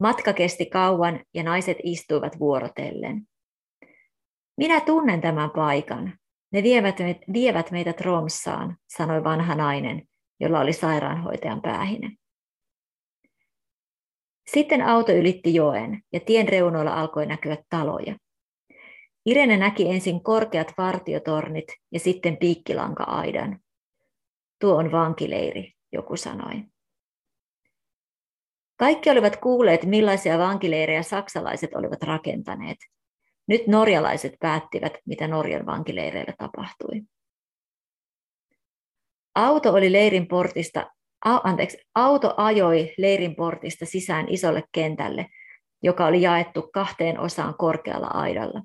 Matka 0.00 0.32
kesti 0.32 0.66
kauan 0.66 1.20
ja 1.34 1.42
naiset 1.42 1.78
istuivat 1.82 2.38
vuorotellen. 2.38 3.28
Minä 4.58 4.80
tunnen 4.80 5.20
tämän 5.20 5.50
paikan. 5.50 6.18
Ne 6.52 6.62
vievät, 6.62 6.96
vievät 7.32 7.70
meitä 7.70 7.92
Tromsaan, 7.92 8.76
sanoi 8.88 9.24
vanha 9.24 9.54
nainen, 9.54 10.02
jolla 10.40 10.60
oli 10.60 10.72
sairaanhoitajan 10.72 11.62
päähine. 11.62 12.10
Sitten 14.52 14.82
auto 14.82 15.12
ylitti 15.12 15.54
joen 15.54 16.02
ja 16.12 16.20
tien 16.20 16.48
reunoilla 16.48 16.92
alkoi 16.92 17.26
näkyä 17.26 17.56
taloja. 17.70 18.16
Irene 19.26 19.56
näki 19.56 19.90
ensin 19.90 20.22
korkeat 20.22 20.72
vartiotornit 20.78 21.66
ja 21.92 22.00
sitten 22.00 22.36
piikkilanka-aidan. 22.36 23.60
Tuo 24.60 24.76
on 24.76 24.92
vankileiri, 24.92 25.72
joku 25.92 26.16
sanoi. 26.16 26.62
Kaikki 28.76 29.10
olivat 29.10 29.36
kuulleet, 29.36 29.84
millaisia 29.84 30.38
vankileirejä 30.38 31.02
saksalaiset 31.02 31.74
olivat 31.74 32.02
rakentaneet. 32.02 32.78
Nyt 33.48 33.66
norjalaiset 33.66 34.34
päättivät, 34.40 34.92
mitä 35.06 35.28
Norjan 35.28 35.66
vankileireillä 35.66 36.34
tapahtui. 36.38 37.02
Auto 39.34 39.72
oli 39.72 39.92
leirin 39.92 40.28
portista, 40.28 40.86
anteeksi, 41.24 41.78
auto 41.94 42.34
ajoi 42.36 42.94
leirin 42.98 43.36
portista 43.36 43.86
sisään 43.86 44.28
isolle 44.28 44.62
kentälle, 44.72 45.26
joka 45.82 46.06
oli 46.06 46.22
jaettu 46.22 46.70
kahteen 46.72 47.20
osaan 47.20 47.54
korkealla 47.58 48.06
aidalla. 48.06 48.62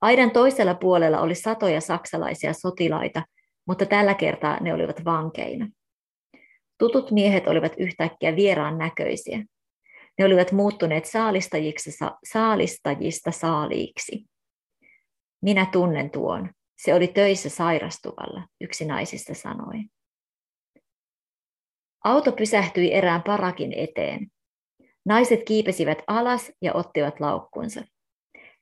Aidan 0.00 0.30
toisella 0.30 0.74
puolella 0.74 1.20
oli 1.20 1.34
satoja 1.34 1.80
saksalaisia 1.80 2.52
sotilaita, 2.52 3.22
mutta 3.66 3.86
tällä 3.86 4.14
kertaa 4.14 4.60
ne 4.60 4.74
olivat 4.74 5.04
vankeina. 5.04 5.68
Tutut 6.78 7.10
miehet 7.10 7.48
olivat 7.48 7.72
yhtäkkiä 7.78 8.36
vieraan 8.36 8.78
näköisiä. 8.78 9.44
Ne 10.18 10.24
olivat 10.24 10.52
muuttuneet 10.52 11.04
saalistajiksi, 11.04 11.90
saalistajista 12.32 13.30
saaliiksi. 13.30 14.24
Minä 15.42 15.66
tunnen 15.72 16.10
tuon. 16.10 16.50
Se 16.78 16.94
oli 16.94 17.08
töissä 17.08 17.48
sairastuvalla, 17.48 18.48
yksi 18.60 18.84
naisista 18.84 19.34
sanoi. 19.34 19.80
Auto 22.04 22.32
pysähtyi 22.32 22.94
erään 22.94 23.22
parakin 23.22 23.72
eteen. 23.72 24.26
Naiset 25.06 25.42
kiipesivät 25.44 25.98
alas 26.06 26.52
ja 26.62 26.72
ottivat 26.74 27.20
laukkunsa. 27.20 27.84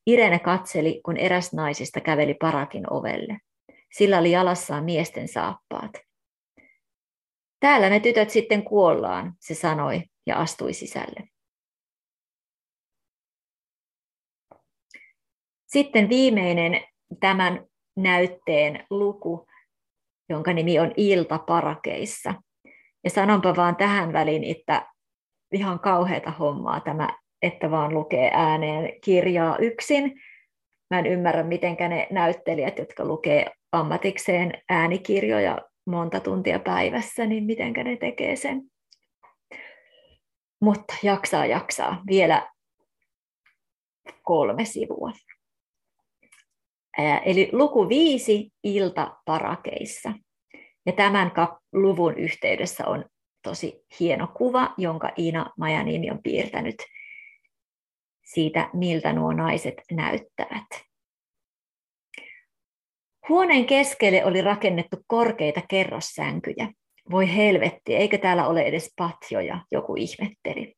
Irene 0.07 0.39
katseli, 0.39 1.01
kun 1.05 1.17
eräs 1.17 1.53
naisista 1.53 2.01
käveli 2.01 2.35
parakin 2.35 2.93
ovelle. 2.93 3.39
Sillä 3.93 4.19
oli 4.19 4.31
jalassaan 4.31 4.85
miesten 4.85 5.29
saappaat. 5.29 5.93
Täällä 7.61 7.91
me 7.91 8.01
tytöt 8.01 8.31
sitten 8.31 8.65
kuollaan, 8.65 9.35
se 9.41 9.55
sanoi 9.55 10.03
ja 10.27 10.37
astui 10.37 10.73
sisälle. 10.73 11.32
Sitten 15.73 16.09
viimeinen 16.09 16.81
tämän 17.21 17.67
näytteen 17.97 18.87
luku, 18.91 19.47
jonka 20.29 20.53
nimi 20.53 20.79
on 20.79 20.93
Ilta 20.97 21.39
parakeissa. 21.39 22.35
Ja 23.05 23.11
sanonpa 23.11 23.57
vaan 23.57 23.77
tähän 23.77 24.13
väliin, 24.13 24.45
että 24.45 24.87
ihan 25.53 25.81
kauheata 25.81 26.31
hommaa 26.31 26.81
tämä, 26.81 27.09
että 27.43 27.71
vaan 27.71 27.95
lukee 27.95 28.31
ääneen 28.35 29.01
kirjaa 29.05 29.59
yksin. 29.59 30.21
Mä 30.91 30.99
en 30.99 31.07
ymmärrä, 31.07 31.43
miten 31.43 31.77
ne 31.89 32.07
näyttelijät, 32.11 32.79
jotka 32.79 33.05
lukee 33.05 33.51
ammatikseen 33.73 34.53
äänikirjoja 34.69 35.59
monta 35.87 36.21
tuntia 36.21 36.59
päivässä, 36.59 37.27
niin 37.27 37.45
miten 37.45 37.73
ne 37.73 37.97
tekee 37.97 38.37
sen. 38.37 38.63
Mutta 40.61 40.95
jaksaa, 41.03 41.47
jaksaa. 41.47 42.03
Vielä 42.07 42.51
kolme 44.23 44.65
sivua. 44.65 45.13
Eli 47.25 47.49
luku 47.53 47.89
viisi 47.89 48.51
ilta 48.65 49.17
parakeissa. 49.25 50.13
Ja 50.87 50.93
tämän 50.93 51.33
luvun 51.73 52.19
yhteydessä 52.19 52.87
on 52.87 53.05
tosi 53.43 53.85
hieno 54.01 54.29
kuva, 54.37 54.75
jonka 54.77 55.11
Iina 55.19 55.51
Majanimi 55.59 56.11
on 56.11 56.23
piirtänyt 56.23 56.77
siitä, 58.25 58.71
miltä 58.73 59.13
nuo 59.13 59.33
naiset 59.33 59.75
näyttävät. 59.91 60.67
Huoneen 63.29 63.67
keskelle 63.67 64.25
oli 64.25 64.41
rakennettu 64.41 64.97
korkeita 65.07 65.61
kerrossänkyjä. 65.69 66.73
Voi 67.11 67.37
helvetti, 67.37 67.97
eikö 67.97 68.19
täällä 68.19 68.47
ole 68.47 68.63
edes 68.63 68.93
patjoja, 68.97 69.65
joku 69.71 69.95
ihmetteli. 69.97 70.75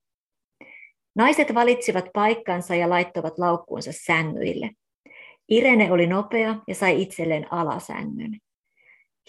Naiset 1.16 1.54
valitsivat 1.54 2.04
paikkansa 2.14 2.74
ja 2.74 2.90
laittoivat 2.90 3.38
laukkuunsa 3.38 3.90
sängyille. 3.92 4.70
Irene 5.48 5.92
oli 5.92 6.06
nopea 6.06 6.54
ja 6.68 6.74
sai 6.74 7.02
itselleen 7.02 7.52
alasängyn. 7.52 8.38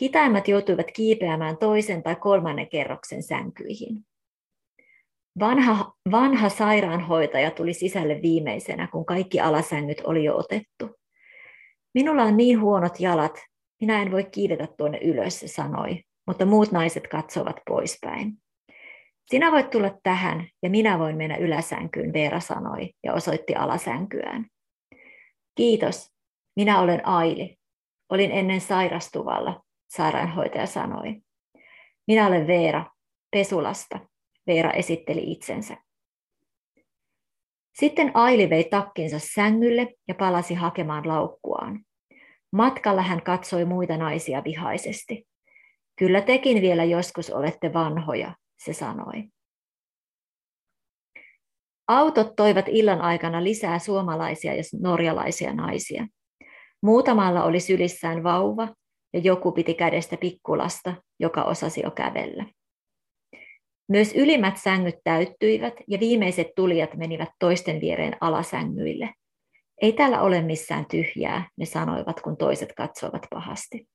Hitaimmat 0.01 0.47
joutuivat 0.47 0.91
kiipeämään 0.91 1.57
toisen 1.57 2.03
tai 2.03 2.15
kolmannen 2.15 2.69
kerroksen 2.69 3.23
sänkyihin. 3.23 4.05
Vanha, 5.39 5.93
vanha 6.11 6.49
sairaanhoitaja 6.49 7.51
tuli 7.51 7.73
sisälle 7.73 8.21
viimeisenä, 8.21 8.87
kun 8.87 9.05
kaikki 9.05 9.39
alasängyt 9.39 10.01
oli 10.03 10.23
jo 10.23 10.37
otettu. 10.37 10.89
Minulla 11.93 12.23
on 12.23 12.37
niin 12.37 12.61
huonot 12.61 12.99
jalat, 12.99 13.39
minä 13.81 14.01
en 14.01 14.11
voi 14.11 14.23
kiivetä 14.23 14.67
tuonne 14.77 14.97
ylös, 14.97 15.39
se 15.39 15.47
sanoi, 15.47 16.01
mutta 16.27 16.45
muut 16.45 16.71
naiset 16.71 17.07
katsovat 17.07 17.55
poispäin. 17.67 18.33
Sinä 19.29 19.51
voit 19.51 19.69
tulla 19.69 19.91
tähän 20.03 20.47
ja 20.63 20.69
minä 20.69 20.99
voin 20.99 21.17
mennä 21.17 21.37
yläsänkyyn, 21.37 22.13
Veera 22.13 22.39
sanoi 22.39 22.89
ja 23.03 23.13
osoitti 23.13 23.55
alasänkyään. 23.55 24.45
Kiitos, 25.55 26.11
minä 26.55 26.79
olen 26.79 27.07
Aili. 27.07 27.57
Olin 28.09 28.31
ennen 28.31 28.61
sairastuvalla, 28.61 29.63
sairaanhoitaja 29.87 30.65
sanoi. 30.65 31.21
Minä 32.07 32.27
olen 32.27 32.47
Veera, 32.47 32.85
Pesulasta, 33.31 33.99
Veera 34.47 34.71
esitteli 34.71 35.31
itsensä. 35.31 35.77
Sitten 37.73 38.11
Aili 38.13 38.49
vei 38.49 38.63
takkinsa 38.63 39.19
sängylle 39.19 39.95
ja 40.07 40.15
palasi 40.15 40.53
hakemaan 40.53 41.07
laukkuaan. 41.07 41.85
Matkalla 42.51 43.01
hän 43.01 43.23
katsoi 43.23 43.65
muita 43.65 43.97
naisia 43.97 44.43
vihaisesti. 44.43 45.27
Kyllä 45.95 46.21
tekin 46.21 46.61
vielä 46.61 46.83
joskus 46.83 47.29
olette 47.29 47.73
vanhoja, 47.73 48.35
se 48.57 48.73
sanoi. 48.73 49.34
Autot 51.87 52.35
toivat 52.35 52.65
illan 52.67 53.01
aikana 53.01 53.43
lisää 53.43 53.79
suomalaisia 53.79 54.55
ja 54.55 54.63
norjalaisia 54.81 55.53
naisia. 55.53 56.07
Muutamalla 56.81 57.43
oli 57.43 57.59
sylissään 57.59 58.23
vauva 58.23 58.67
ja 59.13 59.19
joku 59.19 59.51
piti 59.51 59.73
kädestä 59.73 60.17
pikkulasta, 60.17 60.93
joka 61.19 61.43
osasi 61.43 61.81
jo 61.83 61.91
kävellä. 61.91 62.45
Myös 63.89 64.15
ylimmät 64.15 64.57
sängyt 64.57 64.95
täyttyivät 65.03 65.73
ja 65.87 65.99
viimeiset 65.99 66.47
tulijat 66.55 66.95
menivät 66.95 67.29
toisten 67.39 67.81
viereen 67.81 68.17
alasängyille. 68.21 69.13
Ei 69.81 69.93
täällä 69.93 70.21
ole 70.21 70.41
missään 70.41 70.85
tyhjää, 70.85 71.49
ne 71.57 71.65
sanoivat, 71.65 72.21
kun 72.21 72.37
toiset 72.37 72.73
katsoivat 72.73 73.27
pahasti. 73.29 73.87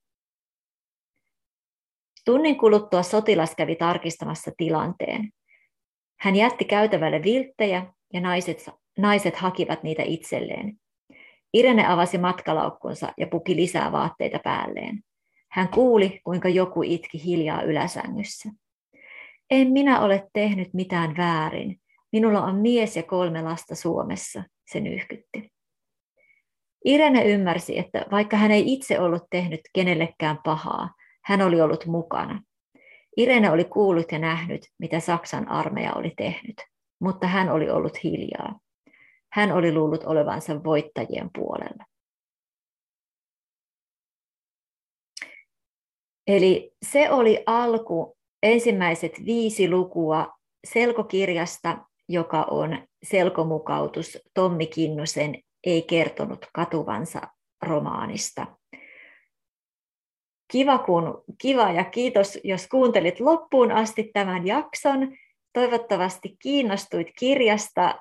Tunnin 2.24 2.58
kuluttua 2.58 3.02
sotilas 3.02 3.54
kävi 3.54 3.76
tarkistamassa 3.76 4.50
tilanteen. 4.56 5.30
Hän 6.20 6.36
jätti 6.36 6.64
käytävälle 6.64 7.22
vilttejä 7.22 7.86
ja 8.12 8.20
naiset, 8.20 8.70
naiset 8.98 9.36
hakivat 9.36 9.82
niitä 9.82 10.02
itselleen. 10.06 10.76
Irene 11.54 11.86
avasi 11.86 12.18
matkalaukkunsa 12.18 13.12
ja 13.16 13.26
puki 13.26 13.56
lisää 13.56 13.92
vaatteita 13.92 14.38
päälleen. 14.44 15.00
Hän 15.50 15.68
kuuli, 15.68 16.20
kuinka 16.24 16.48
joku 16.48 16.82
itki 16.82 17.24
hiljaa 17.24 17.62
yläsängyssä. 17.62 18.48
En 19.50 19.70
minä 19.70 20.00
ole 20.00 20.28
tehnyt 20.32 20.74
mitään 20.74 21.16
väärin. 21.16 21.80
Minulla 22.12 22.42
on 22.42 22.54
mies 22.54 22.96
ja 22.96 23.02
kolme 23.02 23.42
lasta 23.42 23.74
Suomessa, 23.74 24.42
se 24.72 24.80
nyhkytti. 24.80 25.52
Irene 26.84 27.24
ymmärsi, 27.24 27.78
että 27.78 28.06
vaikka 28.10 28.36
hän 28.36 28.50
ei 28.50 28.72
itse 28.72 29.00
ollut 29.00 29.22
tehnyt 29.30 29.60
kenellekään 29.74 30.38
pahaa, 30.44 30.94
hän 31.24 31.42
oli 31.42 31.60
ollut 31.60 31.86
mukana. 31.86 32.42
Irene 33.16 33.50
oli 33.50 33.64
kuullut 33.64 34.12
ja 34.12 34.18
nähnyt, 34.18 34.66
mitä 34.78 35.00
Saksan 35.00 35.48
armeija 35.48 35.92
oli 35.92 36.12
tehnyt, 36.16 36.56
mutta 37.00 37.26
hän 37.26 37.48
oli 37.48 37.70
ollut 37.70 38.04
hiljaa. 38.04 38.60
Hän 39.32 39.52
oli 39.52 39.74
luullut 39.74 40.04
olevansa 40.04 40.64
voittajien 40.64 41.30
puolella. 41.34 41.84
Eli 46.26 46.72
se 46.82 47.10
oli 47.10 47.42
alku, 47.46 48.16
ensimmäiset 48.42 49.12
viisi 49.26 49.70
lukua 49.70 50.32
selkokirjasta, 50.64 51.78
joka 52.08 52.46
on 52.50 52.86
selkomukautus 53.02 54.18
Tommi 54.34 54.66
Kinnusen 54.66 55.42
Ei 55.64 55.82
kertonut 55.82 56.46
katuvansa 56.52 57.20
romaanista. 57.62 58.46
Kiva, 60.50 60.78
kun, 60.78 61.24
kiva 61.38 61.72
ja 61.72 61.84
kiitos, 61.84 62.38
jos 62.44 62.68
kuuntelit 62.68 63.20
loppuun 63.20 63.72
asti 63.72 64.10
tämän 64.12 64.46
jakson. 64.46 65.12
Toivottavasti 65.52 66.36
kiinnostuit 66.38 67.08
kirjasta 67.18 67.94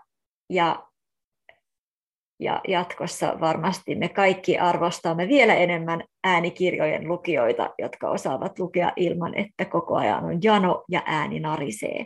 ja, 0.49 0.85
ja 2.39 2.61
jatkossa 2.67 3.37
varmasti 3.39 3.95
me 3.95 4.09
kaikki 4.09 4.57
arvostamme 4.57 5.27
vielä 5.27 5.55
enemmän 5.55 6.03
äänikirjojen 6.23 7.07
lukijoita, 7.07 7.73
jotka 7.77 8.09
osaavat 8.09 8.59
lukea 8.59 8.91
ilman, 8.95 9.37
että 9.37 9.65
koko 9.65 9.95
ajan 9.95 10.25
on 10.25 10.43
jano 10.43 10.83
ja 10.89 11.03
ääni 11.05 11.39
narisee. 11.39 12.05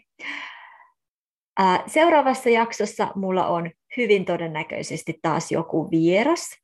Seuraavassa 1.88 2.50
jaksossa 2.50 3.08
mulla 3.16 3.48
on 3.48 3.72
hyvin 3.98 4.26
todennäköisesti 4.26 5.20
taas 5.22 5.52
joku 5.52 5.92
vieras. 5.92 6.58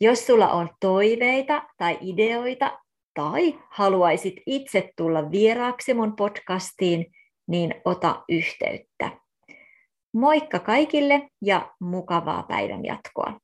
Jos 0.00 0.26
sulla 0.26 0.52
on 0.52 0.70
toiveita 0.80 1.62
tai 1.78 1.98
ideoita 2.00 2.81
tai 3.14 3.58
haluaisit 3.70 4.34
itse 4.46 4.90
tulla 4.96 5.30
vieraaksi 5.30 5.94
mun 5.94 6.16
podcastiin, 6.16 7.06
niin 7.46 7.74
ota 7.84 8.24
yhteyttä. 8.28 9.10
Moikka 10.14 10.58
kaikille 10.58 11.28
ja 11.42 11.70
mukavaa 11.80 12.42
päivän 12.42 12.84
jatkoa. 12.84 13.40